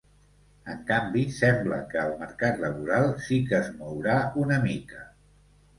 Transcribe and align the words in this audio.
En 0.71 0.79
canvi, 0.87 1.25
sembla 1.35 1.77
que 1.91 1.99
el 2.05 2.15
mercat 2.23 2.59
laboral 2.65 3.07
sí 3.27 3.41
que 3.53 3.61
es 3.63 3.73
mourà 3.79 4.19
una 4.47 4.61
mica. 4.69 5.09